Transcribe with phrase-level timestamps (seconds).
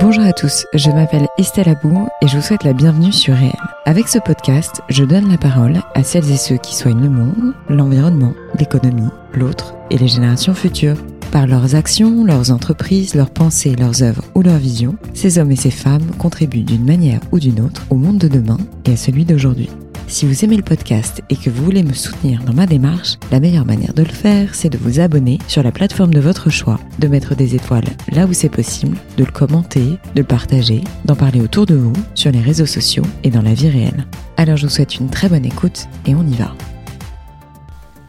[0.00, 3.56] Bonjour à tous, je m'appelle Estelle Abou et je vous souhaite la bienvenue sur Réel.
[3.84, 7.52] Avec ce podcast, je donne la parole à celles et ceux qui soignent le monde,
[7.68, 10.98] l'environnement, l'économie, l'autre et les générations futures.
[11.32, 15.56] Par leurs actions, leurs entreprises, leurs pensées, leurs œuvres ou leurs visions, ces hommes et
[15.56, 19.24] ces femmes contribuent d'une manière ou d'une autre au monde de demain et à celui
[19.24, 19.68] d'aujourd'hui.
[20.08, 23.40] Si vous aimez le podcast et que vous voulez me soutenir dans ma démarche, la
[23.40, 26.80] meilleure manière de le faire, c'est de vous abonner sur la plateforme de votre choix,
[26.98, 31.14] de mettre des étoiles là où c'est possible, de le commenter, de le partager, d'en
[31.14, 34.06] parler autour de vous, sur les réseaux sociaux et dans la vie réelle.
[34.38, 36.54] Alors je vous souhaite une très bonne écoute et on y va.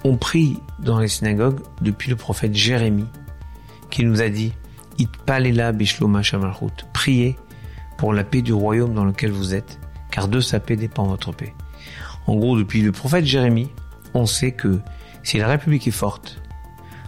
[0.05, 3.09] On prie dans les synagogues depuis le prophète Jérémie
[3.90, 4.54] qui nous a dit
[4.99, 6.85] It palela bishloma shamalchut.
[6.93, 7.35] Priez
[7.98, 9.81] pour la paix du royaume dans lequel vous êtes,
[10.12, 11.54] car de sa paix dépend votre paix.
[12.30, 13.72] En gros, depuis le prophète Jérémie,
[14.14, 14.82] on sait que
[15.24, 16.40] si la République est forte,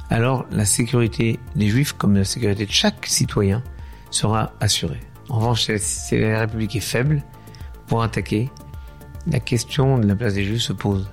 [0.10, 3.62] alors la sécurité des Juifs comme la sécurité de chaque citoyen
[4.10, 5.00] sera assurée.
[5.30, 7.22] En revanche, si la République est faible,
[7.86, 8.50] pour attaquer,
[9.28, 11.08] la question de la place des Juifs se pose.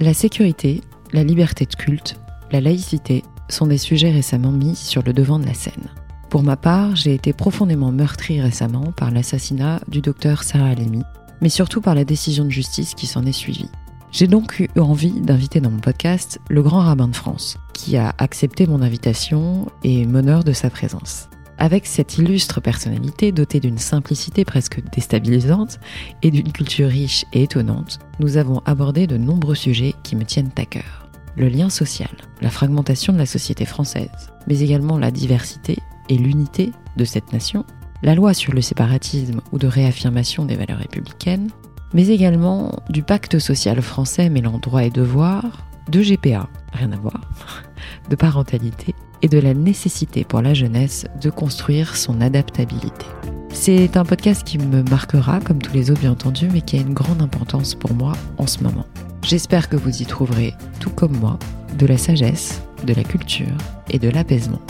[0.00, 0.80] La sécurité,
[1.12, 2.16] la liberté de culte,
[2.50, 5.88] la laïcité sont des sujets récemment mis sur le devant de la scène.
[6.30, 11.04] Pour ma part, j'ai été profondément meurtri récemment par l'assassinat du docteur Sarah Halimi,
[11.40, 13.70] mais surtout par la décision de justice qui s'en est suivie.
[14.12, 18.14] J'ai donc eu envie d'inviter dans mon podcast le grand rabbin de France, qui a
[18.18, 21.28] accepté mon invitation et m'honore de sa présence.
[21.58, 25.78] Avec cette illustre personnalité dotée d'une simplicité presque déstabilisante
[26.22, 30.50] et d'une culture riche et étonnante, nous avons abordé de nombreux sujets qui me tiennent
[30.56, 31.08] à cœur.
[31.36, 32.10] Le lien social,
[32.40, 37.64] la fragmentation de la société française, mais également la diversité et l'unité de cette nation,
[38.02, 41.50] la loi sur le séparatisme ou de réaffirmation des valeurs républicaines,
[41.92, 47.20] mais également du pacte social français mêlant droit et devoir, de GPA, rien à voir,
[48.10, 53.06] de parentalité et de la nécessité pour la jeunesse de construire son adaptabilité.
[53.52, 56.80] C'est un podcast qui me marquera, comme tous les autres bien entendu, mais qui a
[56.80, 58.86] une grande importance pour moi en ce moment.
[59.22, 61.38] J'espère que vous y trouverez, tout comme moi,
[61.76, 63.56] de la sagesse, de la culture
[63.90, 64.60] et de l'apaisement.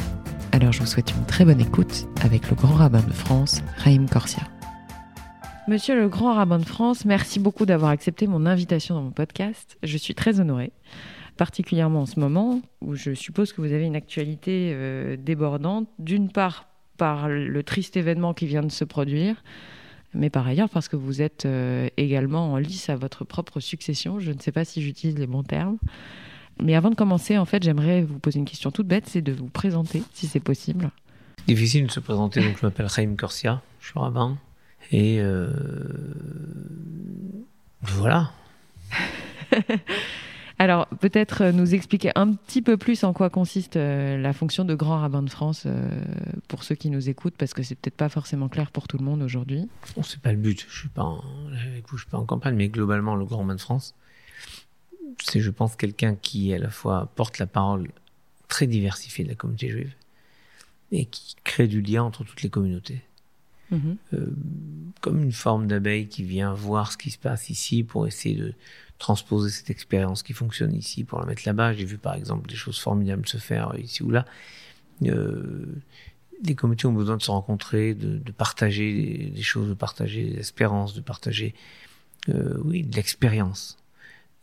[0.53, 4.09] Alors je vous souhaite une très bonne écoute avec le grand rabbin de France, Raïm
[4.09, 4.43] Corsia.
[5.69, 9.79] Monsieur le grand rabbin de France, merci beaucoup d'avoir accepté mon invitation dans mon podcast.
[9.85, 10.73] Je suis très honorée,
[11.37, 16.31] particulièrement en ce moment où je suppose que vous avez une actualité euh, débordante, d'une
[16.31, 16.67] part
[16.97, 19.45] par le triste événement qui vient de se produire,
[20.15, 24.19] mais par ailleurs parce que vous êtes euh, également en lice à votre propre succession.
[24.19, 25.79] Je ne sais pas si j'utilise les bons termes.
[26.63, 29.33] Mais avant de commencer, en fait, j'aimerais vous poser une question toute bête, c'est de
[29.33, 30.91] vous présenter, si c'est possible.
[31.47, 34.37] Difficile de se présenter, donc je m'appelle Raïm Corsia, je suis rabbin,
[34.93, 35.51] et euh,
[37.83, 38.31] voilà.
[40.59, 44.75] Alors, peut-être nous expliquer un petit peu plus en quoi consiste euh, la fonction de
[44.75, 45.89] grand rabbin de France euh,
[46.49, 49.05] pour ceux qui nous écoutent, parce que c'est peut-être pas forcément clair pour tout le
[49.05, 49.67] monde aujourd'hui.
[49.97, 50.67] Bon, c'est pas le but.
[50.69, 51.25] Je suis pas en,
[51.91, 53.95] je suis pas en campagne, mais globalement, le grand rabbin de France,
[55.23, 57.89] c'est, je pense, quelqu'un qui à la fois porte la parole
[58.49, 59.95] très diversifiée de la communauté juive
[60.93, 63.03] et qui crée du lien entre toutes les communautés.
[63.71, 63.97] Mhm.
[64.15, 64.27] Euh,
[65.01, 68.53] comme une forme d'abeille qui vient voir ce qui se passe ici pour essayer de
[68.99, 71.73] transposer cette expérience qui fonctionne ici pour la mettre là-bas.
[71.75, 74.25] J'ai vu par exemple des choses formidables se faire ici ou là.
[75.05, 75.67] Euh,
[76.43, 80.25] les communautés ont besoin de se rencontrer, de, de partager des, des, choses, de partager
[80.25, 81.55] des espérances, de partager,
[82.29, 83.80] euh, oui, de l'expérience.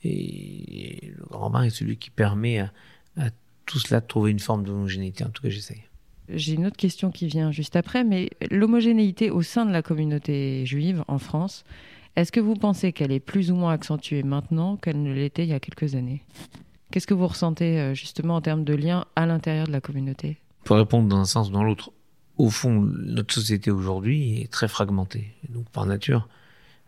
[0.03, 2.71] Et le grand bain est celui qui permet à,
[3.17, 3.29] à
[3.65, 5.23] tout cela de trouver une forme d'homogénéité.
[5.23, 5.83] En tout cas, j'essaye.
[6.29, 10.65] J'ai une autre question qui vient juste après, mais l'homogénéité au sein de la communauté
[10.65, 11.63] juive en France,
[12.17, 15.49] est-ce que vous pensez qu'elle est plus ou moins accentuée maintenant qu'elle ne l'était il
[15.49, 16.23] y a quelques années?
[16.91, 20.37] Qu'est-ce que vous ressentez euh, justement en termes de lien à l'intérieur de la communauté?
[20.63, 21.91] Pour répondre dans un sens ou dans l'autre,
[22.37, 25.33] au fond, notre société aujourd'hui est très fragmentée.
[25.49, 26.27] Donc par nature,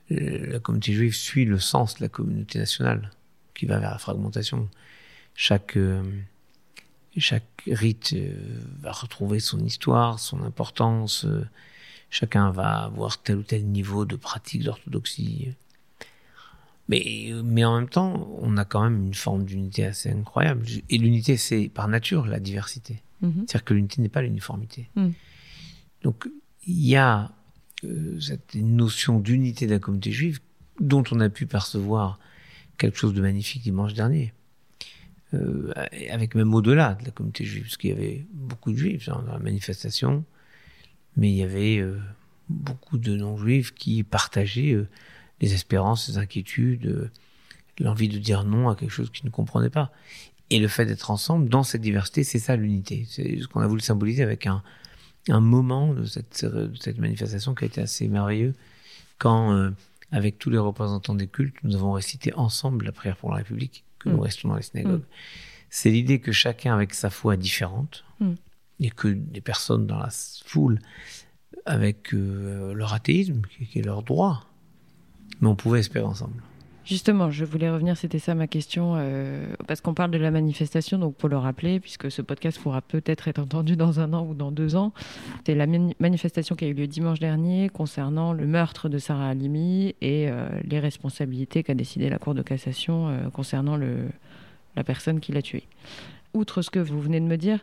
[0.09, 3.12] la communauté juive suit le sens de la communauté nationale,
[3.53, 4.70] qui va vers la fragmentation.
[5.36, 6.03] Chaque euh,
[7.17, 8.34] chaque rite euh,
[8.79, 11.26] va retrouver son histoire, son importance.
[11.26, 11.46] Euh,
[12.09, 15.50] chacun va avoir tel ou tel niveau de pratique d'orthodoxie.
[16.88, 20.66] Mais, mais en même temps, on a quand même une forme d'unité assez incroyable.
[20.90, 23.03] Et l'unité, c'est par nature la diversité.
[23.22, 23.46] Mhm.
[23.47, 24.90] C'est-à-dire que l'unité n'est pas l'uniformité.
[24.96, 25.09] Mm.
[26.03, 26.28] Donc,
[26.66, 27.28] il y a euh,
[28.20, 30.40] cette notion d'unité de la communauté juive
[30.79, 32.20] dont on a pu percevoir
[32.78, 34.34] quelque chose de magnifique dimanche dernier
[35.34, 35.72] euh,
[36.09, 39.22] avec même au-delà de la communauté juive, parce qu'il y avait beaucoup de juifs dans
[39.22, 40.23] la manifestation,
[41.17, 41.99] mais il y avait euh,
[42.49, 44.87] beaucoup de non-juifs qui partageaient euh,
[45.41, 47.11] les espérances, les inquiétudes, euh,
[47.79, 49.91] l'envie de dire non à quelque chose qu'ils ne comprenaient pas.
[50.49, 53.05] Et le fait d'être ensemble dans cette diversité, c'est ça l'unité.
[53.08, 54.64] C'est ce qu'on a voulu symboliser avec un,
[55.31, 58.53] un moment de cette, de cette manifestation qui a été assez merveilleux
[59.17, 59.72] quand, euh,
[60.11, 63.84] avec tous les représentants des cultes, nous avons récité ensemble la prière pour la République,
[63.99, 64.22] que nous Mm.
[64.22, 65.02] restons dans les synagogues.
[65.02, 65.05] Mm.
[65.70, 68.34] C'est l'idée que chacun avec sa foi différente, Mm.
[68.79, 70.09] et que des personnes dans la
[70.46, 70.79] foule
[71.66, 74.46] avec euh, leur athéisme, qui est leur droit,
[75.41, 76.41] mais on pouvait espérer ensemble.
[76.90, 80.97] Justement, je voulais revenir, c'était ça ma question, euh, parce qu'on parle de la manifestation,
[80.97, 84.34] donc pour le rappeler, puisque ce podcast pourra peut-être être entendu dans un an ou
[84.34, 84.91] dans deux ans,
[85.46, 89.30] c'est la mani- manifestation qui a eu lieu dimanche dernier concernant le meurtre de Sarah
[89.30, 95.20] Halimi et euh, les responsabilités qu'a décidé la Cour de cassation euh, concernant la personne
[95.20, 95.68] qui l'a tuée.
[96.34, 97.59] Outre ce que vous venez de me dire,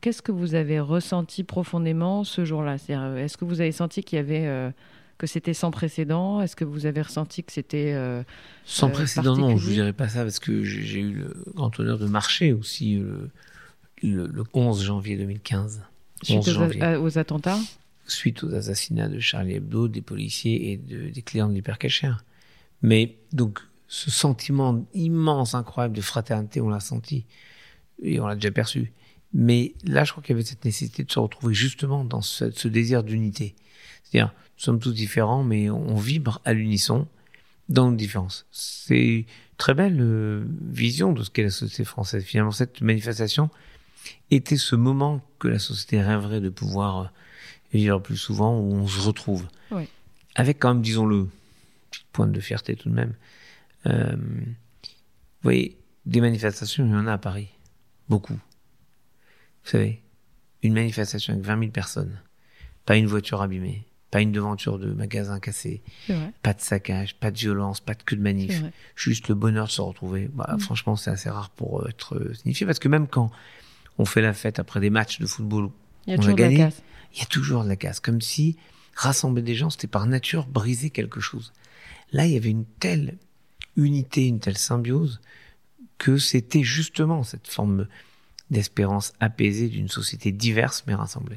[0.00, 2.76] qu'est-ce que vous avez ressenti profondément ce jour-là?
[2.76, 4.72] Est-ce que vous avez senti qu'il y avait...
[5.18, 6.40] que c'était sans précédent?
[6.40, 7.92] Est-ce que vous avez ressenti que c'était...
[7.94, 8.22] euh,
[8.64, 11.78] Sans Euh, précédent, non, je ne dirais pas ça, parce que j'ai eu le grand
[11.80, 13.28] honneur de marcher aussi euh,
[14.02, 15.82] le, le 11 janvier 2015,
[16.22, 16.82] Suite 11 aux, janvier.
[16.82, 17.58] a- aux attentats?
[18.06, 22.24] Suite aux assassinats de Charlie Hebdo, des policiers et de- des clients de l'hypercachère.
[22.80, 27.24] Mais donc, ce sentiment immense, incroyable de fraternité, on l'a senti
[28.02, 28.92] et on l'a déjà perçu.
[29.34, 32.50] Mais là, je crois qu'il y avait cette nécessité de se retrouver justement dans ce,
[32.50, 33.54] ce désir d'unité.
[34.10, 37.06] C'est-à-dire, nous sommes tous différents, mais on vibre à l'unisson
[37.68, 38.46] dans nos différences.
[38.50, 39.24] C'est une
[39.58, 42.24] très belle euh, vision de ce qu'est la société française.
[42.24, 43.50] Finalement, cette manifestation
[44.30, 47.06] était ce moment que la société rêverait de pouvoir euh,
[47.72, 49.46] vivre plus souvent, où on se retrouve.
[49.70, 49.88] Oui.
[50.34, 51.28] Avec quand même, disons-le,
[51.90, 53.14] petite pointe de fierté tout de même.
[53.86, 55.76] Euh, vous voyez,
[56.06, 57.48] des manifestations, il y en a à Paris.
[58.08, 58.34] Beaucoup.
[58.34, 60.02] Vous savez,
[60.62, 62.18] une manifestation avec 20 000 personnes,
[62.86, 65.82] pas une voiture abîmée, pas une devanture de magasin cassé,
[66.42, 68.62] pas de saccage, pas de violence, pas de queue de manif,
[68.96, 70.30] juste le bonheur de se retrouver.
[70.32, 70.56] Bah.
[70.60, 73.30] Franchement, c'est assez rare pour euh, être euh, signifié, parce que même quand
[73.98, 75.70] on fait la fête après des matchs de football,
[76.06, 76.68] Il y a On a gagné.
[77.14, 78.56] il y a toujours de la casse, comme si
[78.94, 81.52] rassembler des gens, c'était par nature briser quelque chose.
[82.12, 83.18] Là, il y avait une telle
[83.76, 85.20] unité, une telle symbiose,
[85.98, 87.86] que c'était justement cette forme
[88.50, 91.36] d'espérance apaisée d'une société diverse mais rassemblée.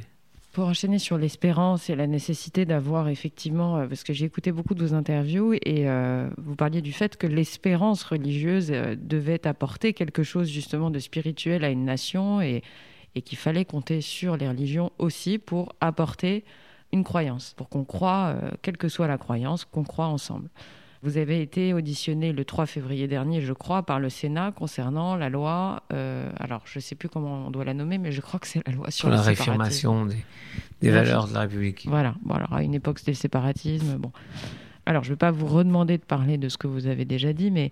[0.51, 4.73] Pour enchaîner sur l'espérance et la nécessité d'avoir effectivement, euh, parce que j'ai écouté beaucoup
[4.73, 9.93] de vos interviews et euh, vous parliez du fait que l'espérance religieuse euh, devait apporter
[9.93, 12.63] quelque chose justement de spirituel à une nation et,
[13.23, 16.43] qu'il fallait compter sur les religions aussi pour apporter
[16.93, 20.49] une croyance, pour qu'on croit, quelle que soit la croyance, qu'on croit ensemble.
[21.03, 25.29] Vous avez été auditionné le 3 février dernier, je crois, par le Sénat concernant la
[25.29, 28.39] loi, euh, alors je ne sais plus comment on doit la nommer, mais je crois
[28.39, 30.23] que c'est la loi sur, Sur la réaffirmation des,
[30.81, 31.87] des valeurs de la République.
[31.89, 33.97] Voilà, bon, alors à une époque c'était le séparatisme.
[33.97, 34.11] Bon.
[34.85, 37.33] Alors je ne vais pas vous redemander de parler de ce que vous avez déjà
[37.33, 37.71] dit, mais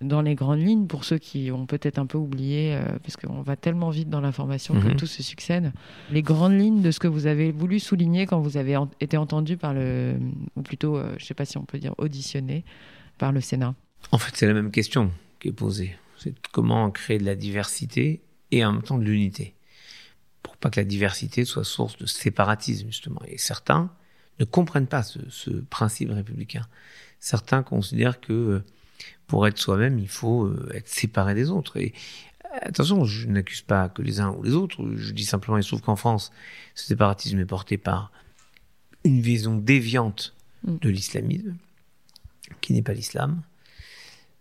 [0.00, 3.42] dans les grandes lignes, pour ceux qui ont peut-être un peu oublié, euh, parce qu'on
[3.42, 4.82] va tellement vite dans l'information Mhm.
[4.82, 5.72] que tout se succède,
[6.10, 9.16] les grandes lignes de ce que vous avez voulu souligner quand vous avez en- été
[9.16, 10.14] entendu par le,
[10.56, 12.64] ou plutôt, euh, je ne sais pas si on peut dire auditionné,
[13.18, 13.74] par le Sénat.
[14.12, 15.10] En fait, c'est la même question
[15.40, 15.96] qui est posée.
[16.18, 18.22] C'est comment créer de la diversité
[18.52, 19.54] et en même temps de l'unité.
[20.44, 23.20] Pour pas que la diversité soit source de séparatisme, justement.
[23.26, 23.90] Et certains
[24.38, 26.66] ne comprennent pas ce, ce principe républicain.
[27.18, 28.64] Certains considèrent que euh,
[29.26, 31.76] pour être soi-même, il faut euh, être séparé des autres.
[31.76, 31.92] Et
[32.62, 34.88] attention, je n'accuse pas que les uns ou les autres.
[34.96, 36.32] Je dis simplement, il se trouve qu'en France,
[36.74, 38.10] ce séparatisme est porté par
[39.04, 40.34] une vision déviante
[40.64, 40.76] Mm.
[40.78, 41.56] de l'islamisme,
[42.60, 43.42] qui n'est pas l'islam.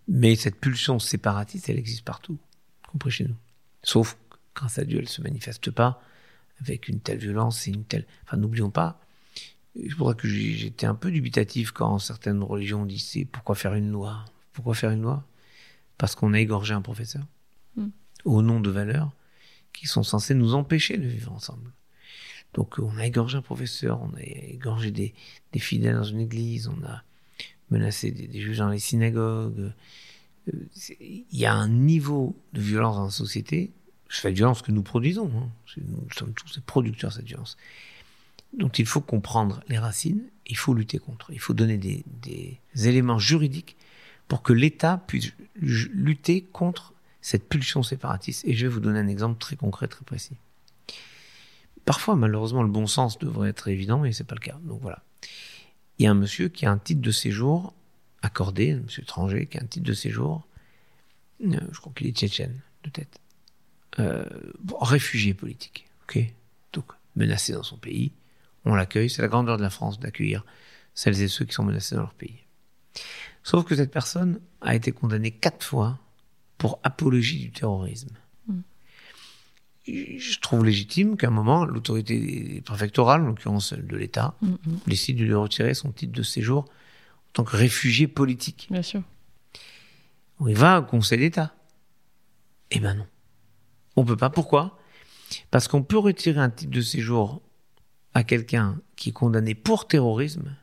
[0.07, 2.37] Mais cette pulsion séparatiste, elle existe partout,
[2.85, 3.35] y compris chez nous.
[3.83, 4.17] Sauf
[4.55, 6.01] grâce à Dieu, elle se manifeste pas
[6.61, 8.05] avec une telle violence et une telle.
[8.23, 8.99] Enfin, n'oublions pas.
[9.79, 14.25] Je crois que j'étais un peu dubitatif quand certaines religions disaient pourquoi faire une loi?
[14.57, 15.23] Pourquoi faire une loi?
[15.99, 17.23] Parce qu'on a égorgé un professeur
[17.75, 17.89] Mm.
[18.25, 19.11] au nom de valeurs
[19.71, 21.71] qui sont censées nous empêcher de vivre ensemble.
[22.55, 25.13] Donc, on a égorgé un professeur, on a égorgé des,
[25.53, 27.03] des fidèles dans une église, on a
[27.69, 29.71] menacé des, des juges dans les synagogues.
[30.51, 33.71] Euh, c'est- Il y a un niveau de violence dans la société,
[34.09, 35.49] cette violence que nous produisons, hein.
[35.71, 37.57] C'est- nous sommes tous des producteurs de cette violence,
[38.57, 42.59] dont il faut comprendre les racines, il faut lutter contre, il faut donner des, des
[42.87, 43.75] éléments juridiques
[44.27, 48.45] pour que l'État puisse lutter contre cette pulsion séparatiste.
[48.45, 50.37] Et je vais vous donner un exemple très concret, très précis.
[51.85, 54.57] Parfois, malheureusement, le bon sens devrait être évident, et c'est pas le cas.
[54.63, 55.03] Donc voilà.
[55.99, 57.73] Il y a un monsieur qui a un titre de séjour
[58.21, 60.47] accordé, un monsieur étranger qui a un titre de séjour,
[61.45, 63.19] euh, je crois qu'il est tchétchène, de tête,
[63.99, 64.25] euh,
[64.79, 66.19] réfugié politique, ok
[66.73, 68.11] Donc, menacé dans son pays,
[68.65, 70.45] on l'accueille, c'est la grandeur de la France d'accueillir
[70.93, 72.46] celles et ceux qui sont menacés dans leur pays.
[73.43, 75.99] Sauf que cette personne a été condamnée quatre fois
[76.57, 78.09] pour apologie du terrorisme.
[78.47, 78.61] Mm.
[79.85, 84.79] je trouve légitime qu'à un moment, l'autorité préfectorale, en l'occurrence de l'État, Mm, mm.
[84.87, 88.67] décide de lui retirer son titre de séjour en tant que réfugié politique.
[88.71, 89.01] Bien sûr.
[90.39, 91.53] On y va au Conseil d'État.
[92.71, 93.07] Eh ben non.
[93.95, 94.29] On peut pas.
[94.29, 94.77] Pourquoi?
[95.51, 97.41] Parce qu'on peut retirer un titre de séjour
[98.13, 100.55] à quelqu'un qui est condamné pour terrorisme,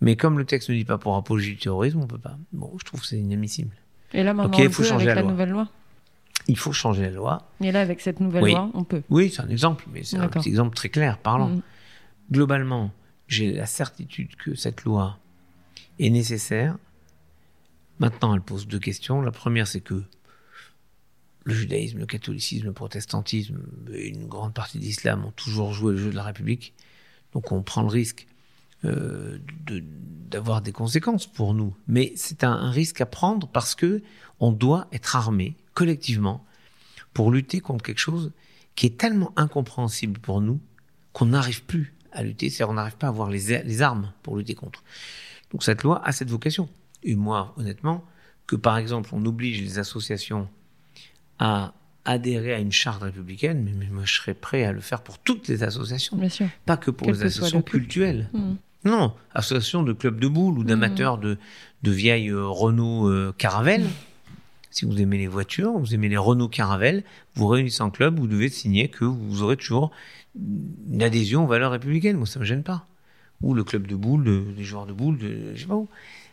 [0.00, 2.36] mais comme le texte ne dit pas pour apologie du terrorisme, on peut pas.
[2.52, 3.74] Bon, je trouve que c'est inadmissible.
[4.12, 5.30] Et là, maintenant, Ok, il faut changer avec la la, loi.
[5.30, 5.68] nouvelle loi.
[6.48, 7.48] Il faut changer la loi.
[7.60, 8.52] Et là, avec cette nouvelle Oui.
[8.52, 9.02] loi, on peut.
[9.10, 11.48] Oui, c'est un exemple, mais c'est un petit exemple très clair, parlant.
[11.50, 11.62] Mm.
[12.32, 12.92] Globalement,
[13.28, 15.18] j'ai la certitude que cette loi
[15.98, 16.76] est nécessaire.
[17.98, 19.20] Maintenant, elle pose deux questions.
[19.20, 20.02] La première, c'est que
[21.44, 23.60] le judaïsme, le catholicisme, le protestantisme
[23.92, 26.74] et une grande partie de l'islam ont toujours joué le jeu de la République.
[27.32, 28.26] Donc on prend le risque
[28.84, 29.82] euh, de-
[30.30, 31.74] d'avoir des conséquences pour nous.
[31.88, 34.02] Mais c'est un, un risque à prendre parce que
[34.38, 36.44] on doit être armé collectivement
[37.12, 38.32] pour lutter contre quelque chose
[38.76, 40.60] qui est tellement incompréhensible pour nous
[41.12, 44.54] qu'on n'arrive plus à lutter, c'est-à-dire on n'arrive pas à avoir les, armes pour lutter
[44.54, 44.82] contre.
[45.52, 46.68] Donc cette loi a cette vocation.
[47.02, 48.04] Et moi, honnêtement,
[48.46, 50.48] que par exemple on oblige les associations
[51.38, 55.02] à adhérer à une charte républicaine, mais, mais moi je serais prêt à le faire
[55.02, 56.46] pour toutes les associations, Bien sûr.
[56.66, 57.84] pas que pour Quel les que associations le culte.
[57.84, 58.30] cultuelles.
[58.84, 58.88] Mm.
[58.90, 61.38] Non, association de clubs de boules ou d'amateurs de,
[61.82, 63.86] de vieilles euh, Renault euh, Caravelle.
[64.70, 67.02] Si vous aimez les voitures, vous aimez les Renault Caravelle,
[67.34, 69.90] vous réunissez en club, vous devez signer que vous aurez toujours
[70.38, 72.16] une adhésion aux valeurs républicaines.
[72.16, 72.86] Moi, ça me gêne pas.
[73.42, 75.88] Ou le club de boules, de- des joueurs de boules, de, je sais pas où.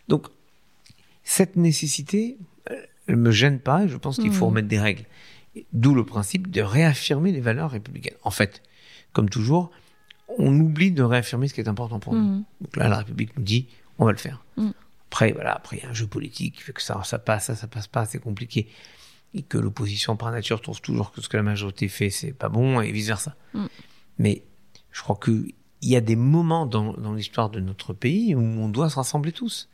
[0.07, 0.27] Donc,
[1.23, 2.37] cette nécessité,
[2.69, 2.75] euh,
[3.07, 4.49] elle me gêne pas et je pense qu'il faut Mhm.
[4.51, 5.03] remettre des règles.
[5.73, 8.17] D'où le principe de réaffirmer les valeurs républicaines.
[8.23, 8.61] En fait,
[9.13, 9.71] comme toujours,
[10.38, 12.22] on oublie de réaffirmer ce qui est important pour nous.
[12.22, 12.43] Mm.
[12.62, 13.67] Donc là, la République nous dit,
[13.98, 14.43] on va le faire.
[14.57, 14.69] Mm.
[15.10, 17.46] Après, voilà, après, il y a un jeu politique qui fait que ça, ça passe,
[17.46, 18.67] ça, ça passe pas, c'est compliqué.
[19.34, 22.50] Et que l'opposition, par nature, trouve toujours que ce que la majorité fait, c'est pas
[22.50, 23.36] bon, et vice-versa.
[23.53, 23.65] Mm.
[24.19, 24.43] Mais
[24.91, 28.69] je crois qu'il y a des moments dans, dans l'histoire de notre pays où on
[28.69, 29.69] doit se rassembler tous.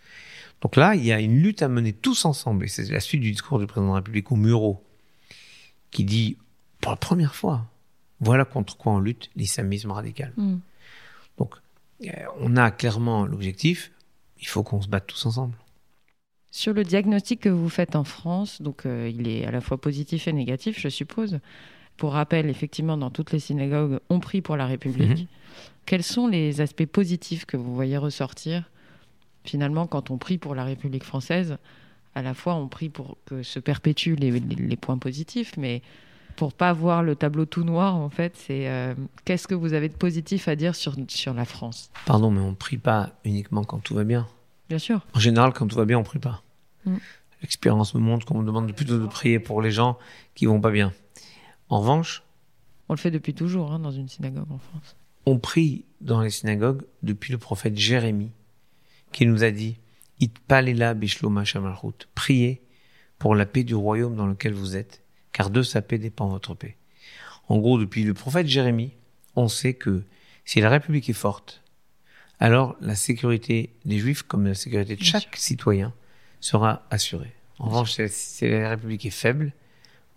[0.61, 2.65] Donc là, il y a une lutte à mener tous ensemble.
[2.65, 4.83] Et c'est la suite du discours du président de la République au Muro,
[5.91, 6.37] qui dit,
[6.79, 7.65] pour la première fois,
[8.23, 10.33] voilà contre quoi on lutte, l'islamisme radical.
[10.37, 10.55] Mm.
[11.37, 11.55] Donc,
[12.05, 12.07] euh,
[12.39, 13.91] on a clairement l'objectif,
[14.39, 15.55] il faut qu'on se batte tous ensemble.
[16.51, 19.79] Sur le diagnostic que vous faites en France, donc euh, il est à la fois
[19.79, 21.39] positif et négatif, je suppose.
[21.97, 25.21] Pour rappel, effectivement, dans toutes les synagogues, on prie pour la République.
[25.21, 25.27] Mhm.
[25.85, 28.69] Quels sont les aspects positifs que vous voyez ressortir
[29.45, 31.57] finalement quand on prie pour la République française?
[32.15, 35.81] À la fois, on prie pour que se perpétuent les, les- les points positifs, mais
[36.35, 38.93] pour pas voir le tableau tout noir, en fait, c'est euh,
[39.25, 41.91] qu'est-ce que vous avez de positif à dire sur, sur la France?
[42.05, 44.27] Pardon, mais on ne prie pas uniquement quand tout va bien.
[44.69, 45.05] Bien sûr.
[45.13, 46.43] En général, quand tout va bien, on prie pas.
[46.85, 46.97] Mm.
[47.41, 49.97] L'expérience me montre qu'on me demande plutôt de prier pour les gens
[50.33, 50.93] qui vont pas bien.
[51.69, 52.23] En revanche,
[52.89, 54.95] On le fait depuis toujours hein, dans une synagogue en France.
[55.25, 58.31] on prie dans les synagogues depuis le prophète Jérémie,
[59.11, 59.77] qui nous a dit
[60.19, 62.07] Itpalela bishloma shamalchut.
[62.15, 62.61] Priez
[63.19, 65.02] pour la paix du royaume dans lequel vous êtes,
[65.33, 66.77] car de sa paix dépend votre paix.
[67.49, 68.93] En gros, depuis le prophète Jérémie,
[69.35, 70.03] on sait que
[70.45, 71.61] si la République est forte,
[72.39, 75.93] alors la sécurité des Juifs, comme la sécurité de chaque citoyen,
[76.39, 77.33] sera assurée.
[77.59, 79.53] En revanche, si- la République est faible,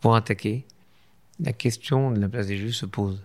[0.03, 0.65] voire attaquée,
[1.41, 3.23] la question de la place des Juifs se pose.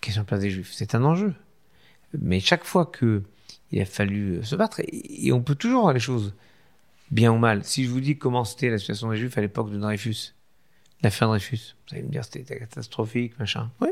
[0.00, 1.34] Question de la place des Juifs, c'est un enjeu.
[2.20, 3.22] Mais chaque fois que
[3.72, 6.34] il a fallu se battre, et, et on peut toujours voir les choses
[7.10, 7.64] bien ou mal.
[7.64, 10.34] Si je vous dis comment c'était la situation des Juifs à l'époque de Dreyfus,
[11.02, 13.70] l'affaire Dreyfus, vous allez me dire c'était catastrophique, machin.
[13.80, 13.88] Oui,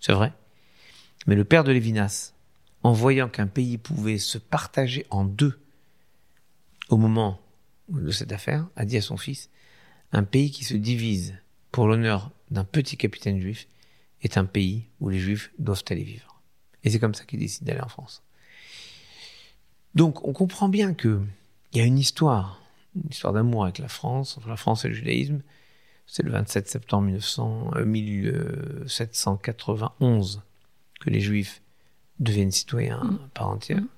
[0.00, 0.32] c'est vrai.
[1.26, 2.32] Mais le père de Lévinas,
[2.82, 5.60] en voyant qu'un pays pouvait se partager en deux
[6.88, 7.40] au moment
[7.88, 9.50] de cette affaire, a dit à son fils,
[10.12, 11.34] un pays qui se divise
[11.70, 13.68] pour l'honneur d'un petit capitaine juif
[14.22, 16.40] est un pays où les juifs doivent aller vivre.
[16.82, 18.22] Et c'est comme ça qu'il décide d'aller en France.
[19.94, 21.20] Donc on comprend bien que
[21.72, 22.60] il y a une histoire,
[22.96, 25.42] une histoire d'amour avec la France, entre la France et le judaïsme.
[26.12, 30.42] C'est le 27 septembre 1900, euh, 1791
[31.00, 31.62] que les juifs
[32.18, 33.18] deviennent citoyens Mm.
[33.24, 33.80] à part entière.
[33.80, 33.88] Mm.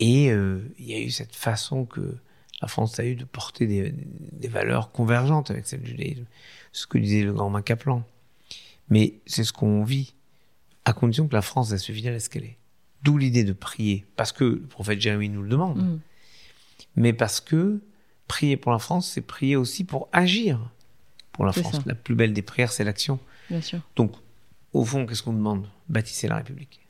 [0.00, 2.16] Et euh, il y a eu cette façon que
[2.60, 3.94] la France a eu de porter des,
[4.32, 6.24] des valeurs convergentes avec celles du judaïsme.
[6.72, 8.04] Ce que disait le grand Macaplan.
[8.88, 10.14] Mais c'est ce qu'on vit,
[10.84, 12.58] à condition que la France reste fidèle à ce qu'elle est.
[13.02, 16.00] D'où l'idée de prier, parce que le prophète Jérémie nous le demande, Mm.
[16.96, 17.80] mais parce que
[18.28, 20.58] prier pour la France, c'est prier aussi pour agir
[21.32, 21.76] pour la France.
[21.76, 21.82] ça.
[21.86, 23.18] La plus belle des prières, c'est l'action.
[23.50, 23.80] Bien sûr.
[23.96, 24.12] Donc,
[24.72, 25.66] au fond, qu'est-ce qu'on demande?
[25.88, 26.80] Bâtissez la République.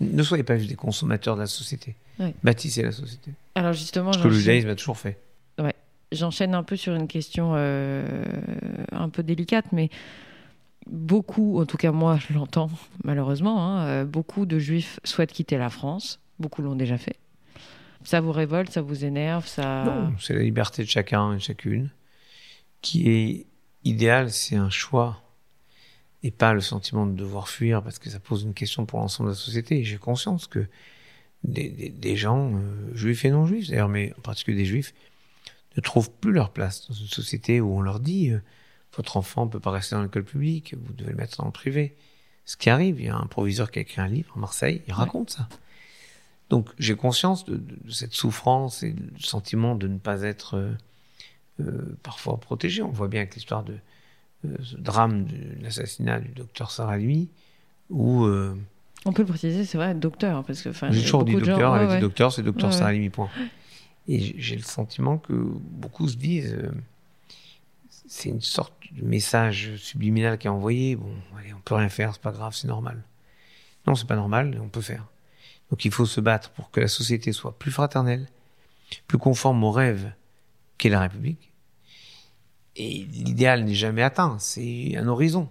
[0.00, 1.94] Ne soyez pas juste des consommateurs de la société.
[2.18, 2.34] Ouais.
[2.44, 3.32] Bâtissez la société.
[3.54, 5.18] Alors justement, Ce que le j'enchaîne- judaïsme a toujours fait.
[6.12, 8.24] j'enchaîne un peu sur une question euh,
[8.92, 9.90] un peu délicate, mais
[10.86, 12.70] beaucoup, en tout cas moi je l'entends
[13.04, 16.18] malheureusement, hein, euh, beaucoup de juifs souhaitent quitter la France.
[16.38, 17.16] Beaucoup l'ont déjà fait.
[18.08, 19.84] Ça vous révolte, ça vous énerve, ça.
[19.84, 21.90] Non, c'est la liberté de chacun et chacune
[22.80, 23.46] qui est
[23.84, 25.20] idéale, c'est un choix
[26.22, 29.28] et pas le sentiment de devoir fuir parce que ça pose une question pour l'ensemble
[29.28, 29.84] de la société.
[29.84, 30.66] J'ai conscience que
[31.44, 34.94] des, des, gens, euh, juifs et non juifs d'ailleurs, mais en particulier des juifs,
[35.76, 38.40] ne trouvent plus leur place dans une société où on leur dit euh,
[38.96, 41.52] votre enfant ne peut pas rester dans l'école publique, vous devez le mettre dans le
[41.52, 41.94] privé.
[42.46, 44.80] Ce qui arrive, il y a un proviseur qui a écrit un livre à Marseille,
[44.86, 45.46] il raconte ça.
[46.50, 50.72] Donc j'ai conscience de, cette souffrance et du sentiment de ne pas être euh,
[51.60, 52.82] euh, parfois protégé.
[52.82, 53.76] On voit bien avec l'histoire de
[54.46, 57.28] euh, ce drame de l'assassinat du docteur Saralimi,
[57.90, 58.26] où...
[59.04, 60.70] On peut le préciser, c'est vrai, docteur, parce que...
[60.90, 63.30] J'ai toujours dit docteur, gens, elle ouais, docteur, c'est docteur ouais, point.
[64.08, 66.56] Et j'ai le sentiment que beaucoup se disent,
[68.08, 70.96] c'est une sorte de message subliminal qui est envoyé.
[70.96, 73.02] Bon, allez, on peut rien faire, c'est pas grave, c'est normal.
[73.86, 75.06] Non, c'est pas normal, on peut faire.
[75.70, 78.26] Donc il faut se battre pour que la société soit plus fraternelle,
[79.06, 80.12] plus conforme aux rêves
[80.78, 81.52] qu'est la République.
[82.76, 85.48] Et l'idéal n'est jamais atteint, c'est un horizon.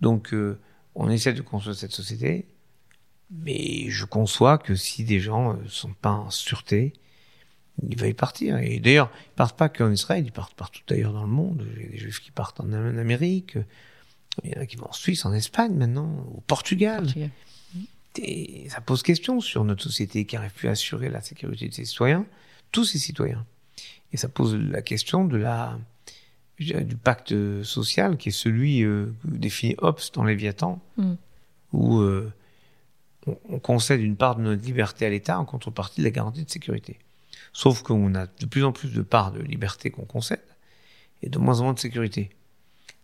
[0.00, 0.58] Donc euh,
[0.94, 2.46] on essaie de construire cette société,
[3.30, 6.92] mais je conçois que si des gens ne sont pas en sûreté,
[7.82, 8.58] il va y partir.
[8.58, 11.66] Et d'ailleurs, ils partent pas qu'en Israël, ils partent partout ailleurs dans le monde.
[11.76, 13.56] Il y a des juifs qui partent en Amérique,
[14.44, 16.40] il y en a qui vont en Suisse, en Espagne maintenant, au.
[16.46, 17.06] Portugal.
[18.18, 21.74] Et ça pose question sur notre société qui n'arrive plus à assurer la sécurité de
[21.74, 22.26] ses citoyens,
[22.72, 23.44] tous ses citoyens.
[24.12, 25.78] Et ça pose la question de la,
[26.58, 31.14] du pacte social qui est celui euh, défini Hobbes dans Léviathan, mm.
[31.72, 32.32] où euh,
[33.26, 36.44] on, on concède une part de notre liberté à l'État en contrepartie de la garantie
[36.44, 36.98] de sécurité.
[37.52, 40.42] Sauf qu'on a de plus en plus de parts de liberté qu'on concède
[41.22, 42.30] et de moins en moins de sécurité.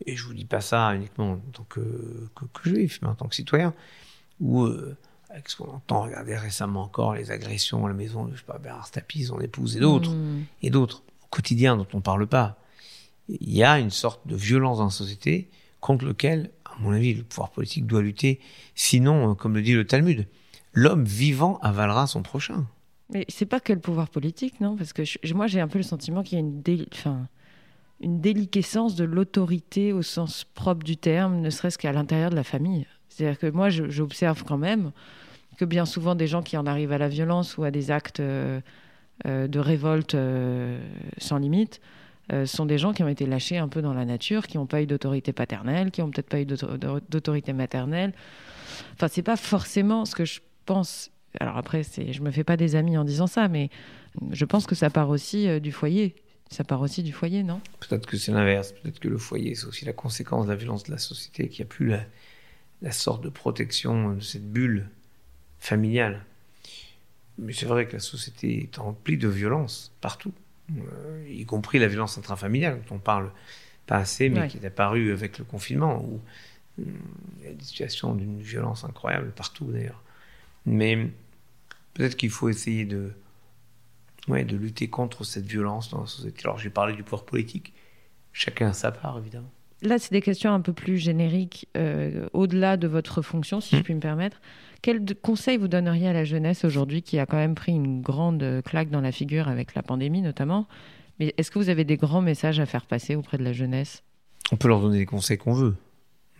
[0.05, 3.15] Et je vous dis pas ça uniquement en tant que, que, que juif, mais en
[3.15, 3.73] tant que citoyen,
[4.41, 4.97] ou euh,
[5.31, 8.47] avec ce qu'on entend regarder récemment encore, les agressions à la maison de, je sais
[8.47, 10.45] pas, Bernard Tapie, son épouse et d'autres, mmh.
[10.63, 12.59] et d'autres, au quotidien dont on parle pas.
[13.29, 17.15] Il y a une sorte de violence dans la société contre lequel, à mon avis,
[17.15, 18.41] le pouvoir politique doit lutter.
[18.75, 20.27] Sinon, comme le dit le Talmud,
[20.73, 22.67] l'homme vivant avalera son prochain.
[23.11, 24.77] Mais c'est pas que le pouvoir politique, non?
[24.77, 27.29] Parce que je, moi, j'ai un peu le sentiment qu'il y a une, dé, enfin,
[28.01, 32.45] une déliquescence de l'autorité au sens propre du terme, ne serait-ce qu'à l'intérieur de la
[32.45, 32.87] famille.
[33.17, 34.93] C'est-à-dire que moi, j'observe quand même
[35.57, 38.21] que bien souvent, des gens qui en arrivent à la violence ou à des actes
[38.21, 38.61] euh,
[39.27, 40.79] euh, de révolte euh,
[41.19, 41.81] sans limite
[42.45, 44.83] sont des gens qui ont été lâchés un peu dans la nature, qui n'ont pas
[44.83, 48.13] eu d'autorité paternelle, qui n'ont peut-être pas eu d'autorité maternelle.
[48.95, 52.75] Enfin, c'est pas forcément ce que je pense alors après, je me fais pas des
[52.75, 53.71] amis en disant ça, mais
[54.33, 56.17] je pense que ça part aussi du foyer.
[56.51, 57.61] Ça part aussi du foyer, non?
[57.79, 58.73] Peut-être que c'est l'inverse.
[58.73, 61.65] Peut-être que le foyer, c'est aussi la conséquence de la violence de la société, qu'il
[61.65, 62.01] n'y a plus la,
[62.83, 64.89] la, sorte de protection de cette bulle
[65.59, 66.25] familiale.
[67.39, 70.33] Mais c'est vrai que la société est remplie de violence partout,
[70.79, 73.31] euh, y compris la violence intrafamiliale, dont on parle
[73.87, 74.49] pas assez, mais ouais.
[74.49, 76.21] qui est apparue avec le confinement, où
[76.79, 76.99] hum,
[77.39, 80.03] il y a des situations d'une violence incroyable partout d'ailleurs.
[80.65, 81.11] Mais
[81.95, 83.13] peut-être qu'il faut essayer de,
[84.29, 86.43] ouais, de lutter contre cette violence dans la société.
[86.45, 87.73] Alors j'ai parlé du pouvoir politique,
[88.33, 89.51] chacun a sa part évidemment.
[89.83, 93.79] Là, c'est des questions un peu plus génériques, euh, au-delà de votre fonction, si mmh.
[93.79, 94.41] je puis me permettre.
[94.83, 98.63] Quel conseil vous donneriez à la jeunesse aujourd'hui qui a quand même pris une grande
[98.65, 100.67] claque dans la figure avec la pandémie notamment?
[101.19, 104.03] Mais est-ce que vous avez des grands messages à faire passer auprès de la jeunesse?
[104.53, 105.77] On peut leur donner les conseils qu'on veut,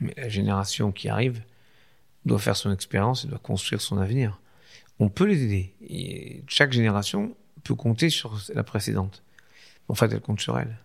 [0.01, 1.43] mais la génération qui arrive
[2.25, 4.39] doit faire son expérience et doit construire son avenir
[4.99, 5.75] on peut les aider.
[5.89, 9.23] Et chaque génération peut compter sur la précédente.
[9.89, 10.79] En fait, elle compte sur elle.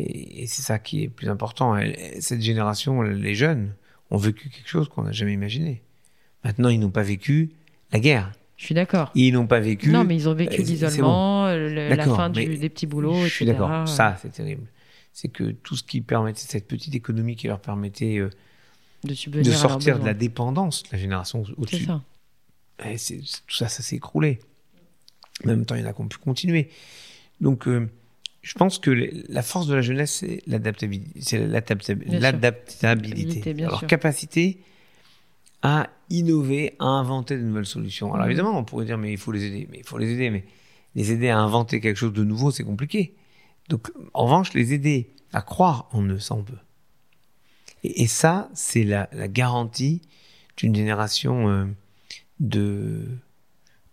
[0.00, 1.78] Et, et c'est ça qui est plus important.
[2.20, 3.74] Cette génération, les jeunes,
[4.10, 5.82] ont vécu quelque chose qu'on n'a jamais imaginé.
[6.44, 7.50] Maintenant, ils n'ont pas vécu
[7.92, 8.32] la guerre.
[8.56, 9.10] Je suis d'accord.
[9.14, 9.90] Ils n'ont pas vécu.
[9.90, 11.74] Non, mais ils ont vécu l'isolement, bon.
[11.74, 13.88] la fin du, des petits boulots, Je suis d'accord.
[13.88, 14.66] Ça, c'est terrible.
[15.12, 18.30] C'est que tout ce qui permettait, cette petite économie qui leur permettait euh,
[19.04, 21.86] de, de sortir de la dépendance de la génération au-dessus
[22.84, 24.38] et tout ça, ça s'est écroulé.
[25.44, 26.70] En même temps, il y en a qui ont pu continuer.
[27.40, 27.88] Donc, euh,
[28.42, 28.90] je pense que
[29.28, 31.38] la force de la jeunesse, c'est l'adaptabilité.
[33.62, 33.88] Alors, sûr.
[33.88, 34.60] capacité
[35.62, 38.14] à innover, à inventer de nouvelles solutions.
[38.14, 38.30] Alors, mmh.
[38.30, 39.68] évidemment, on pourrait dire, mais il faut les aider.
[39.70, 40.30] Mais il faut les aider.
[40.30, 40.44] Mais
[40.94, 43.14] les aider à inventer quelque chose de nouveau, c'est compliqué.
[43.68, 46.58] Donc, en revanche, les aider à croire en eux, ça on peut.
[47.84, 50.02] Et, et ça, c'est la, la, garantie
[50.56, 51.66] d'une génération euh,
[52.40, 53.06] de,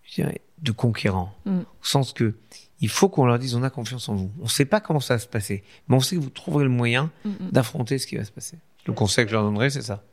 [0.03, 1.33] je dirais, de conquérants.
[1.45, 1.59] Mm.
[1.59, 2.33] Au sens que
[2.79, 4.31] il faut qu'on leur dise on a confiance en vous.
[4.39, 6.63] On ne sait pas comment ça va se passer, mais on sait que vous trouverez
[6.63, 7.51] le moyen Mm, mm.
[7.51, 8.57] d'affronter ce qui va se passer.
[8.85, 10.03] Le conseil que je leur donnerai, c'est ça.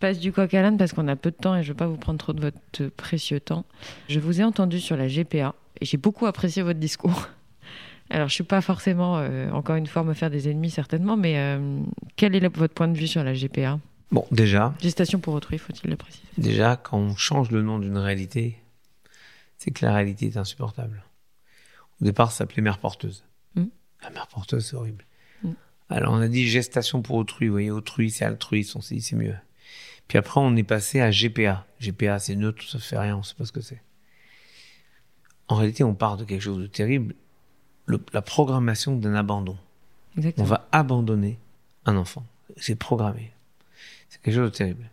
[0.00, 1.76] passe du coq à l'âne parce qu'on a peu de temps et je ne veux
[1.76, 3.64] pas vous prendre trop de votre précieux temps.
[4.08, 7.28] Je vous ai entendu sur la GPA et j'ai beaucoup apprécié votre discours.
[8.10, 11.16] Alors, je ne suis pas forcément, euh, encore une fois, me faire des ennemis certainement,
[11.16, 11.80] mais euh,
[12.16, 13.78] quel est le- votre point de vue sur la GPA
[14.10, 16.22] Bon, déjà, Gestation pour autrui, faut-il le préciser?
[16.36, 18.58] déjà, quand on change le nom d'une réalité,
[19.56, 21.02] c'est que la réalité est insupportable.
[22.02, 23.24] Au départ, ça s'appelait mère porteuse.
[23.54, 23.66] Mm.
[24.02, 25.04] La mère porteuse, c'est horrible.
[25.42, 25.52] Mm.
[25.88, 27.46] Alors, on a dit gestation pour autrui.
[27.46, 29.36] Vous voyez, autrui, c'est altruiste, on s'est dit, c'est mieux.
[30.08, 31.64] Puis après, on est passé à GPA.
[31.80, 33.80] GPA, c'est neutre, ça fait rien, on sait pas ce que c'est.
[35.48, 37.14] En réalité, on part de quelque chose de terrible.
[37.86, 39.56] Le- la programmation d'un abandon.
[40.36, 41.38] On va abandonner
[41.86, 42.26] un enfant.
[42.56, 43.32] C'est programmé.
[44.08, 44.90] C'est quelque chose de terrible.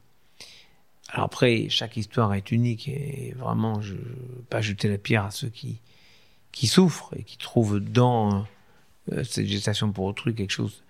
[1.10, 5.32] Alors après, chaque histoire est unique et vraiment, je ne pas jeter la pierre à
[5.32, 5.80] ceux qui,
[6.51, 8.45] qui souffrent et qui trouvent dans
[9.12, 10.83] euh, cette gestation pour autrui quelque chose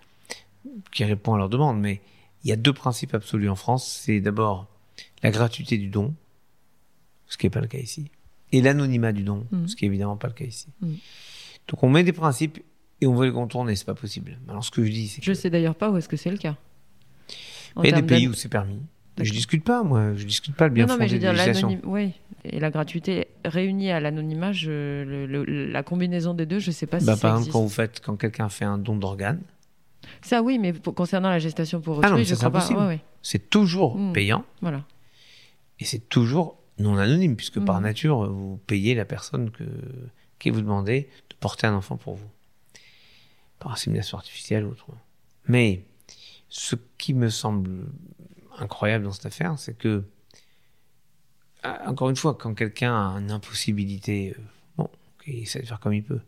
[0.92, 1.80] qui répond à leurs demandes.
[1.80, 2.00] Mais
[2.44, 3.86] il y a deux principes absolus en France.
[4.04, 4.66] C'est d'abord
[5.22, 6.14] la gratuité du don,
[7.26, 8.10] ce qui n'est pas le cas ici,
[8.52, 9.68] et l'anonymat du don, Mhm.
[9.68, 10.66] ce qui est évidemment pas le cas ici.
[10.80, 10.96] Mhm.
[11.68, 12.58] Donc on met des principes
[13.00, 14.38] et on veut les contourner, c'est pas possible.
[14.48, 16.30] Alors ce que je dis, c'est Je que sais d'ailleurs pas où est-ce que c'est
[16.30, 16.56] le cas.
[17.82, 18.80] Il y a des pays où c'est permis.
[19.24, 21.68] Je discute pas, moi, je discute pas le bien non, non, mais je veux de
[21.68, 22.12] dire, oui.
[22.44, 27.06] Et la gratuité réunie à l'anonymat, la combinaison des deux, je sais pas Bah, si
[27.06, 27.52] par ça exemple, existe.
[27.52, 29.42] quand vous faites, quand quelqu'un fait un don d'organes,
[30.22, 32.50] Ça, oui, mais pour- concernant la gestation pour Ah autrui, non, je ça, c'est crois
[32.50, 32.58] pas.
[32.58, 32.80] impossible.
[32.80, 34.12] Ouais, ouais, c'est toujours Mm.
[34.14, 34.84] payant voilà.
[35.78, 37.82] et c'est toujours non anonyme, puisque par Mhm.
[37.82, 39.64] nature, vous payez la personne que,
[40.38, 42.28] qui vous demandez de porter un enfant pour vous.
[43.58, 44.86] Par insémination artificielle ou autre.
[45.46, 45.84] Mais
[46.48, 47.70] ce qui me semble
[48.60, 50.04] incroyable dans cette affaire, c'est que,
[51.62, 54.42] ah, encore une fois, quand quelqu'un a une impossibilité, euh,
[54.76, 54.88] bon,
[55.26, 56.20] il essaie de faire comme il peut.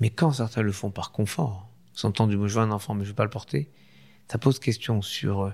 [0.00, 3.10] Mais quand certains le font par confort, s'entendu, moi je veux un enfant, mais je
[3.10, 3.68] veux pas le porter,
[4.28, 5.50] ça pose question sur euh,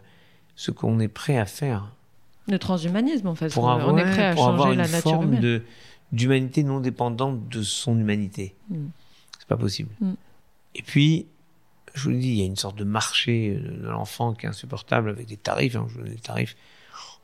[0.56, 1.92] ce qu'on est prêt à faire
[2.48, 3.52] Le transhumanisme, en fait.
[3.52, 5.40] pour on, avoir, on est prêt à pour avoir changer une la nature forme humaine.
[5.40, 5.62] de
[6.12, 8.54] d'humanité non dépendante de son humanité.
[8.68, 8.86] Mm.
[9.38, 9.90] C'est pas possible.
[10.00, 10.12] Mm.
[10.76, 11.26] Et puis,
[11.94, 14.46] je vous le dis, il y a une sorte de marché euh, de l'enfant qui
[14.46, 15.76] est insupportable avec des tarifs.
[15.76, 16.56] hein, je vous donne des tarifs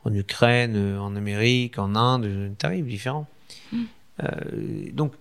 [0.03, 3.27] en Ukraine, euh, en Amérique, en Inde, des tarifs différents.
[3.71, 3.83] Mm.
[4.23, 5.13] Euh, donc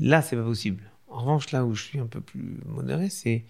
[0.00, 0.82] là, c'est pas possible.
[1.08, 3.44] En revanche, là où je suis un peu plus modéré, c'est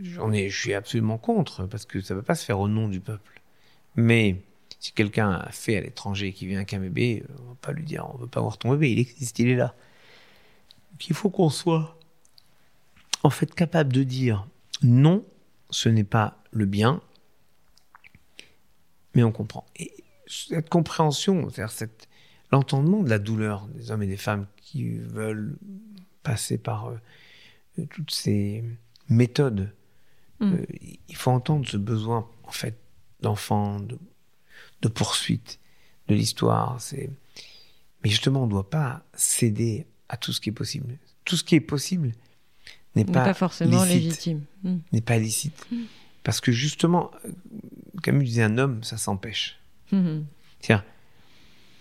[0.00, 2.66] j'en ai, je suis absolument contre parce que ça ne peut pas se faire au
[2.66, 3.40] nom du peuple.
[3.94, 4.36] Mais
[4.80, 7.72] si quelqu'un a fait à l'étranger et qui vient avec un bébé, on va pas
[7.72, 9.74] lui dire on veut pas voir ton bébé, il existe, il est là.
[10.90, 11.96] Donc il faut qu'on soit
[13.24, 14.46] en fait capable de dire
[14.82, 15.24] non,
[15.70, 17.00] ce n'est pas le bien,
[19.14, 19.66] mais on comprend.
[19.76, 19.92] Et
[20.28, 21.88] cette compréhension, c'est-à-dire
[22.52, 25.56] l'entendement de la douleur des hommes et des femmes qui veulent
[26.22, 28.62] passer par euh, toutes ces
[29.08, 29.72] méthodes,
[30.40, 30.54] Mm.
[30.54, 30.66] euh,
[31.08, 32.76] il faut entendre ce besoin en fait
[33.20, 33.98] d'enfant, de,
[34.82, 35.60] de poursuite
[36.08, 36.80] de l'histoire.
[36.80, 37.10] C'est
[38.02, 40.98] mais justement on ne doit pas céder à tout ce qui est possible.
[41.24, 42.12] Tout ce qui est possible
[42.94, 44.40] n'est n'est pas, pas, forcément licite légitime.
[44.62, 44.76] Mm.
[44.92, 45.66] n'est pas licite.
[46.22, 47.10] Parce que justement,
[48.02, 49.60] Camus disait un homme, ça s'empêche.
[50.60, 50.82] Tiens,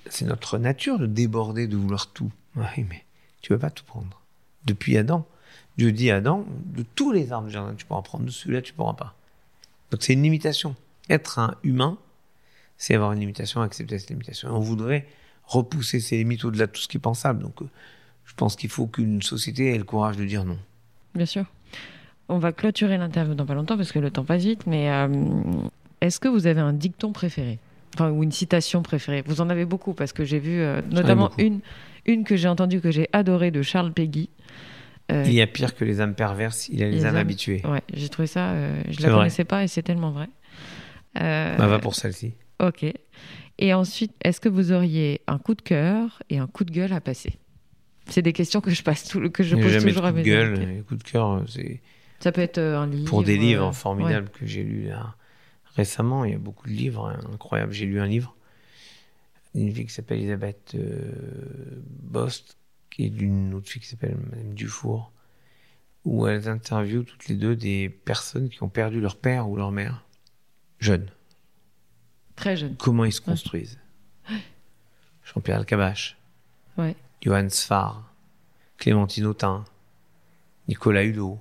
[0.09, 2.31] c'est notre nature de déborder, de vouloir tout.
[2.55, 3.03] Oui, mais
[3.41, 4.21] tu ne peux pas tout prendre.
[4.65, 5.25] Depuis Adam,
[5.77, 8.61] Dieu dit à Adam, de tous les arbres du jardin, tu pourras prendre, de celui-là,
[8.61, 9.15] tu ne pourras pas.
[9.91, 10.75] Donc c'est une limitation.
[11.09, 11.97] Être un humain,
[12.77, 14.49] c'est avoir une limitation, accepter cette limitation.
[14.49, 15.07] Et on voudrait
[15.45, 17.41] repousser ces limites au-delà de tout ce qui est pensable.
[17.41, 17.69] Donc euh,
[18.25, 20.59] je pense qu'il faut qu'une société ait le courage de dire non.
[21.15, 21.45] Bien sûr.
[22.29, 25.07] On va clôturer l'interview dans pas longtemps parce que le temps passe vite, mais euh,
[26.01, 27.59] est-ce que vous avez un dicton préféré?
[27.95, 29.23] Enfin, ou une citation préférée?
[29.25, 31.59] Vous en avez beaucoup parce que j'ai vu euh, notamment une,
[32.05, 34.29] une que j'ai entendue que j'ai adorée de Charles Péguy.
[35.11, 37.15] Euh, Il y a pire que les âmes perverses, il y a les, Les âmes
[37.15, 37.61] âmes- habituées.
[37.65, 38.53] Ouais, j'ai trouvé ça.
[38.87, 39.19] je C'est la vrai.
[39.19, 40.29] connaissais pas et c'est tellement vrai.
[41.13, 42.33] Bah, va pour celle-ci.
[42.59, 42.85] Ok.
[43.59, 46.93] Et ensuite, est-ce que vous auriez un coup de cœur et un coup de gueule
[46.93, 47.33] à passer?
[48.09, 50.27] C'est des questions que je passe tout, que je pose toujours à coup de mes
[50.29, 50.77] gueule, invités.
[50.77, 51.81] et coup de cœur, c'est
[52.19, 53.09] Ça peut être euh, un livre.
[53.09, 55.15] pour des livres euh, formidables que j'ai lus là,
[55.75, 56.25] récemment.
[56.25, 57.71] Il y a beaucoup de livres hein, incroyables.
[57.71, 58.35] J'ai lu un livre
[59.55, 62.57] d'une fille qui s'appelle Elisabeth euh, Bost,
[62.99, 65.11] est d'une autre fille qui s'appelle Madame Dufour,
[66.05, 69.71] où elles interviewent toutes les deux des personnes qui ont perdu leur père ou leur
[69.71, 70.05] mère,
[70.79, 71.09] jeunes.
[72.35, 72.75] Très jeune.
[72.77, 73.79] Comment ils se construisent.
[75.23, 76.17] Jean-Pierre Alcabache,
[76.77, 76.95] Ouais.
[77.23, 78.13] Johann Sfar,
[78.77, 79.63] Clémentine Autain,
[80.67, 81.39] Nicolas Hulot,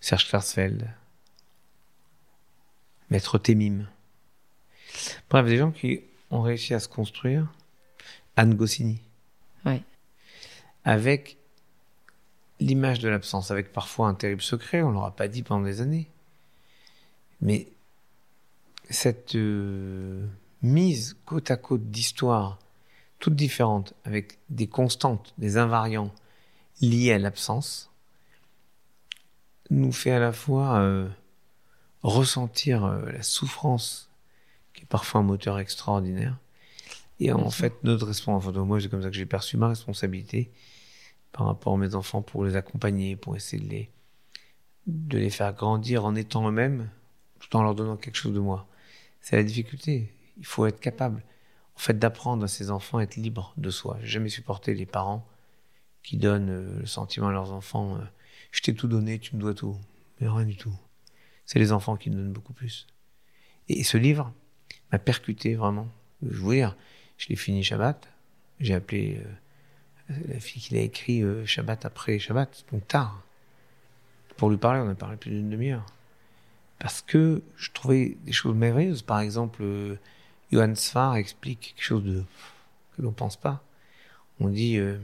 [0.00, 0.90] Serge Klarsfeld,
[3.08, 3.86] Maître Témim.
[5.30, 7.50] Bref, des gens qui ont réussi à se construire.
[8.36, 9.00] Anne Goscinny.
[9.66, 9.82] Ouais.
[10.84, 11.36] avec
[12.60, 16.10] l'image de l'absence, avec parfois un terrible secret, on l'aura pas dit pendant des années.
[17.40, 17.68] Mais
[18.88, 20.26] cette euh,
[20.62, 22.58] mise côte à côte d'histoires
[23.20, 26.12] toutes différentes, avec des constantes, des invariants
[26.80, 27.90] liés à l'absence,
[29.70, 31.08] nous fait à la fois euh,
[32.02, 34.10] ressentir euh, la souffrance,
[34.74, 36.38] qui est parfois un moteur extraordinaire,
[37.20, 40.50] et en fait notre responsabilité, moi c'est comme ça que j'ai perçu ma responsabilité
[41.32, 43.90] par rapport à mes enfants pour les accompagner, pour essayer de les,
[44.86, 46.88] de les faire grandir en étant eux-mêmes,
[47.38, 48.66] tout en leur donnant quelque chose de moi.
[49.20, 50.12] C'est la difficulté.
[50.38, 51.22] Il faut être capable,
[51.80, 53.96] en fait, d'apprendre à ses enfants à être libres de soi.
[54.02, 55.26] J'ai jamais supporté les parents
[56.02, 58.00] qui donnent euh, le sentiment à leurs enfants euh,
[58.52, 59.78] je t'ai tout donné, tu me dois tout.
[60.20, 60.74] Mais rien du tout.
[61.46, 62.86] C'est les enfants qui donnent beaucoup plus.
[63.70, 64.30] Et ce livre
[64.92, 65.88] m'a percuté vraiment.
[66.20, 66.76] Je veux dire,
[67.16, 68.08] je l'ai fini Shabbat.
[68.58, 69.22] J'ai appelé
[70.10, 73.24] euh, la fille qui l'a écrit Shabbat après Shabbat, donc tard.
[74.36, 75.86] Pour lui parler, on a parlé plus d'une demi-heure
[76.78, 79.02] parce que je trouvais des choses merveilleuses.
[79.02, 79.62] Par exemple,
[80.52, 82.24] Johann Sfar explique quelque chose de
[82.96, 83.62] que l'on pense pas.
[84.40, 84.98] On dit euh,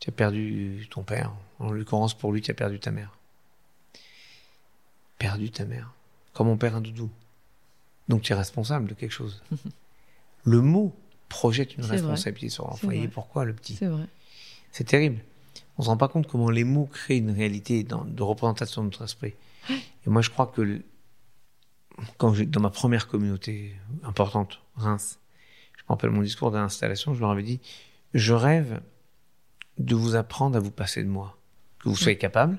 [0.00, 1.32] tu as perdu ton père.
[1.58, 3.18] En l'occurrence, pour lui, tu as perdu ta mère.
[5.18, 5.92] Perdu ta mère.
[6.32, 7.10] Comme on perd un doudou.
[8.08, 9.42] Donc tu es responsable de quelque chose.
[10.44, 10.94] le mot
[11.28, 12.90] projette une responsabilité sur l'enfant.
[12.90, 13.74] Et pourquoi le petit?
[13.74, 14.06] C'est vrai.
[14.72, 15.18] C'est terrible.
[15.76, 19.04] On se rend pas compte comment les mots créent une réalité de représentation de notre
[19.04, 19.34] esprit.
[19.70, 20.82] Et moi, je crois que
[22.16, 25.18] quand dans ma première communauté importante, Reims,
[25.76, 27.60] je me rappelle mon discours d'installation, je leur avais dit
[28.14, 28.80] je rêve
[29.78, 31.38] de vous apprendre à vous passer de moi,
[31.78, 32.58] que vous soyez capable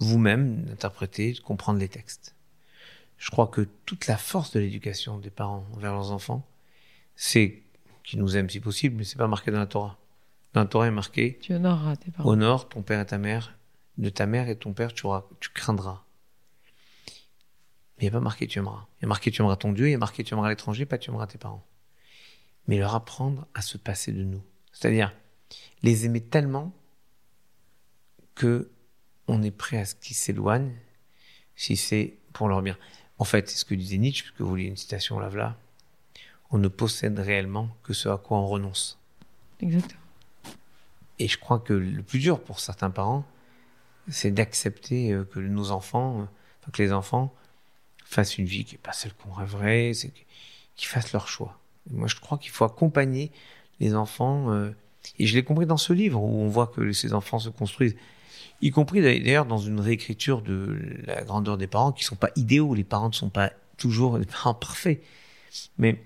[0.00, 2.34] vous-même d'interpréter, de comprendre les textes.
[3.18, 6.46] Je crois que toute la force de l'éducation des parents envers leurs enfants,
[7.14, 7.62] c'est
[8.02, 9.98] qu'ils nous aiment si possible, mais c'est pas marqué dans la Torah.
[10.54, 12.30] Dans la Torah est marqué Tu honoreras tes parents.
[12.30, 13.58] Honore ton père et ta mère,
[13.98, 16.02] de ta mère et ton père tu, auras, tu craindras.
[18.00, 18.86] Mais il n'y a pas marqué tu aimeras.
[18.98, 20.86] Il y a marqué tu aimeras ton Dieu, il y a marqué tu aimeras l'étranger,
[20.86, 21.66] pas tu aimeras tes parents.
[22.66, 24.42] Mais leur apprendre à se passer de nous.
[24.72, 25.12] C'est-à-dire
[25.82, 26.72] les aimer tellement
[28.34, 28.70] que
[29.28, 30.72] on est prêt à ce qu'ils s'éloignent
[31.56, 32.78] si c'est pour leur bien.
[33.18, 35.58] En fait, c'est ce que disait Nietzsche, puisque vous vouliez une citation là,
[36.50, 38.98] on ne possède réellement que ce à quoi on renonce.
[39.60, 40.00] Exactement.
[41.18, 43.26] Et je crois que le plus dur pour certains parents,
[44.08, 47.34] c'est d'accepter euh, que nos enfants, euh, que les enfants
[48.10, 50.12] fassent une vie qui n'est pas celle qu'on rêverait, c'est
[50.76, 51.58] qu'ils fassent leur choix.
[51.90, 53.30] moi, je crois qu'il faut accompagner
[53.78, 54.70] les enfants, euh,
[55.18, 57.96] et je l'ai compris dans ce livre où on voit que ces enfants se construisent,
[58.60, 62.74] y compris d'ailleurs dans une réécriture de la grandeur des parents qui sont pas idéaux.
[62.74, 65.02] Les parents ne sont pas toujours des parents parfaits,
[65.78, 66.04] mais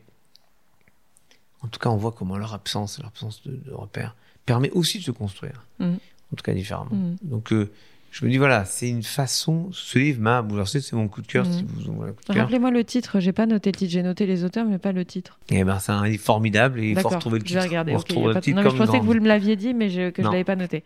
[1.62, 4.14] en tout cas, on voit comment leur absence, leur absence de, de repères,
[4.44, 5.94] permet aussi de se construire, mmh.
[5.94, 6.94] en tout cas différemment.
[6.94, 7.16] Mmh.
[7.22, 7.72] Donc euh,
[8.14, 9.70] je me dis voilà, c'est une façon.
[9.72, 11.44] Ce livre m'a bouleversé, c'est mon coup de cœur.
[11.46, 12.14] Si mmh.
[12.28, 13.18] Rappelez-moi le titre.
[13.18, 13.90] J'ai pas noté le titre.
[13.90, 15.40] J'ai noté les auteurs, mais pas le titre.
[15.50, 17.58] Eh ben, c'est un livre formidable et il faut retrouver le titre.
[17.58, 17.96] Je vais regarder.
[17.96, 20.28] Okay, le titre non, je pensais que vous me l'aviez dit, mais je, que non.
[20.28, 20.84] je l'avais pas noté.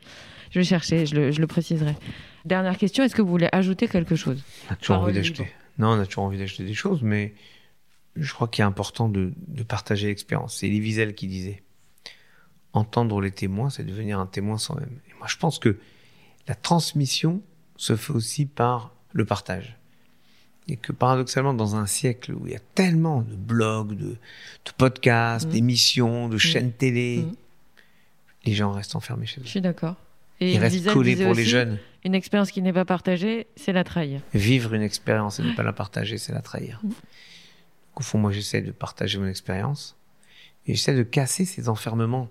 [0.52, 1.04] Je vais chercher.
[1.04, 1.96] Je le, je le préciserai.
[2.46, 3.04] Dernière question.
[3.04, 5.52] Est-ce que vous voulez ajouter quelque chose On a toujours envie d'acheter.
[5.76, 7.34] Non, on a toujours envie d'acheter des choses, mais
[8.16, 10.56] je crois qu'il est important de, de partager l'expérience.
[10.56, 11.62] C'est Elie Wiesel qui disait
[12.72, 14.98] entendre les témoins, c'est devenir un témoin soi-même.
[15.10, 15.76] Et moi, je pense que
[16.48, 17.42] la transmission
[17.76, 19.76] se fait aussi par le partage.
[20.66, 24.72] Et que paradoxalement, dans un siècle où il y a tellement de blogs, de, de
[24.76, 25.50] podcasts, mmh.
[25.50, 26.38] d'émissions, de mmh.
[26.38, 27.34] chaînes télé, mmh.
[28.44, 29.44] les gens restent enfermés chez eux.
[29.44, 29.96] Je suis d'accord.
[30.40, 31.78] Et ils restent collés pour les jeunes.
[32.04, 34.20] Une expérience qui n'est pas partagée, c'est la trahir.
[34.34, 36.80] Vivre une expérience et ne pas la partager, c'est la trahir.
[37.96, 39.96] Au fond, moi, j'essaie de partager mon expérience
[40.66, 42.28] et j'essaie de casser ces enfermements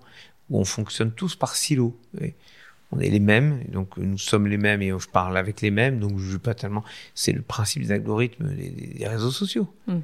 [0.48, 1.98] où on fonctionne tous par silos.
[2.90, 5.98] On est les mêmes, donc nous sommes les mêmes et je parle avec les mêmes,
[5.98, 6.84] donc je ne pas tellement.
[7.14, 9.68] C'est le principe des algorithmes des, des réseaux sociaux.
[9.86, 9.98] Mm.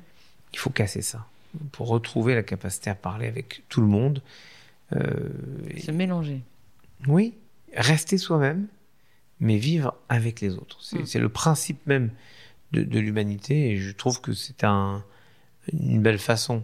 [0.52, 1.26] Il faut casser ça
[1.72, 4.22] pour retrouver la capacité à parler avec tout le monde.
[4.94, 5.30] Euh,
[5.78, 6.42] Se mélanger.
[7.06, 7.34] Oui,
[7.74, 8.66] rester soi-même,
[9.40, 10.78] mais vivre avec les autres.
[10.82, 11.22] C'est mm.
[11.22, 12.10] le principe même
[12.72, 15.02] de, de l'humanité et je trouve que c'est un,
[15.72, 16.62] une belle façon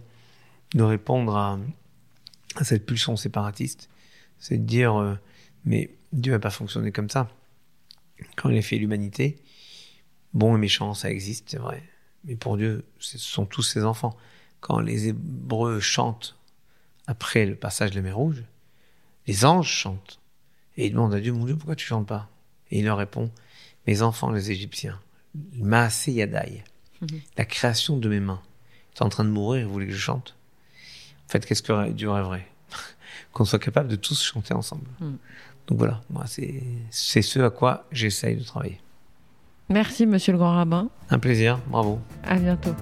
[0.75, 1.59] de répondre à,
[2.57, 3.89] à cette pulsion séparatiste.
[4.37, 5.15] C'est de dire, euh,
[5.65, 7.29] mais Dieu n'a pas fonctionné comme ça.
[8.35, 9.37] Quand il a fait l'humanité,
[10.33, 11.83] bon et méchant, ça existe, c'est vrai.
[12.25, 14.15] Mais pour Dieu, ce sont tous ses enfants.
[14.59, 16.37] Quand les Hébreux chantent
[17.07, 18.43] après le passage de la mer Rouge,
[19.27, 20.19] les anges chantent.
[20.77, 22.29] Et ils demandent à Dieu, mon Dieu, pourquoi tu chantes pas?
[22.69, 23.31] Et il leur répond,
[23.87, 24.99] mes enfants, les Égyptiens,
[25.55, 26.63] Maasé Yadai,
[27.01, 27.21] mm-hmm.
[27.37, 28.41] la création de mes mains,
[28.95, 30.35] est en train de mourir, vous voulez que je chante?
[31.27, 32.47] En fait, qu'est-ce que Dieu rêverait?
[33.33, 34.85] Qu'on soit capable de tous chanter ensemble.
[34.99, 35.15] Mm.
[35.67, 38.79] Donc voilà, moi, c'est c'est ce à quoi j'essaye de travailler.
[39.69, 40.89] Merci, monsieur le grand rabbin.
[41.09, 41.99] Un plaisir, bravo.
[42.23, 42.75] À bientôt.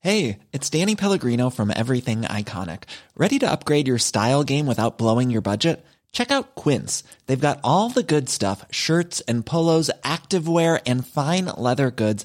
[0.00, 2.84] Hey, it's Danny Pellegrino from Everything Iconic.
[3.16, 5.86] Ready to upgrade your style game without blowing your budget?
[6.10, 7.04] Check out Quince.
[7.26, 12.24] They've got all the good stuff shirts and polos, activewear, and fine leather goods,